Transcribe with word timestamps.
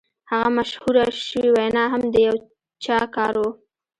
هغه 0.31 0.49
مشهوره 0.57 1.05
شوې 1.27 1.49
وینا 1.55 1.83
هم 1.93 2.01
د 2.13 2.15
یو 2.27 2.35
چا 2.85 2.99
کار 3.15 3.33
و 3.37 3.43